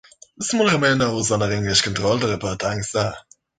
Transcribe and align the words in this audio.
The 0.37 0.45
small 0.45 0.65
remainder 0.67 1.13
was 1.13 1.31
under 1.31 1.51
English 1.51 1.83
control 1.83 2.19
to 2.19 2.27
repair 2.27 2.55
tanks 2.55 2.91
there. 2.93 3.13